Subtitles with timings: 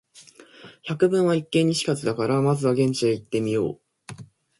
[0.89, 3.79] 「百聞は一見に如かず」だから、まずは現地へ行ってみよう。